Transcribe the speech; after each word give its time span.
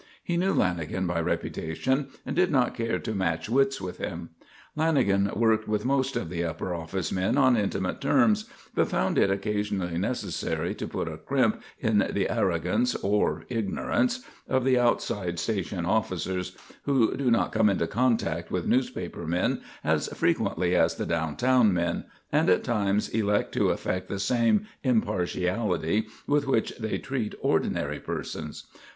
He 0.23 0.35
knew 0.35 0.51
Lanagan 0.55 1.05
by 1.05 1.21
reputation 1.21 2.07
and 2.25 2.35
did 2.35 2.49
not 2.49 2.73
care 2.73 2.97
to 2.97 3.13
match 3.13 3.51
wits 3.51 3.79
with 3.79 3.99
him. 3.99 4.31
Lanagan 4.75 5.37
worked 5.37 5.67
with 5.67 5.85
most 5.85 6.15
of 6.15 6.27
the 6.27 6.43
"upper 6.43 6.73
office" 6.73 7.11
men 7.11 7.37
on 7.37 7.55
intimate 7.55 8.01
terms, 8.01 8.45
but 8.73 8.87
found 8.87 9.19
it 9.19 9.29
occasionally 9.29 9.99
necessary 9.99 10.73
to 10.73 10.87
put 10.87 11.07
a 11.07 11.17
"crimp" 11.17 11.61
in 11.79 11.99
the 12.13 12.31
arrogance, 12.35 12.95
or 12.95 13.43
ignorance, 13.47 14.21
of 14.49 14.63
the 14.65 14.79
outside 14.79 15.37
station 15.37 15.85
officers, 15.85 16.57
who 16.85 17.15
do 17.15 17.29
not 17.29 17.51
come 17.51 17.69
into 17.69 17.85
contact 17.85 18.49
with 18.49 18.65
newspaper 18.65 19.27
men 19.27 19.61
as 19.83 20.07
frequently 20.15 20.75
as 20.75 20.95
the 20.95 21.05
down 21.05 21.35
town 21.35 21.71
men 21.71 22.05
and 22.31 22.49
at 22.49 22.63
times 22.63 23.09
elect 23.09 23.51
to 23.51 23.69
affect 23.69 24.07
the 24.09 24.17
same 24.17 24.65
impartiality 24.81 26.07
with 26.25 26.47
which 26.47 26.75
they 26.79 26.97
treat 26.97 27.35
ordinary 27.43 27.99
persons. 27.99 28.63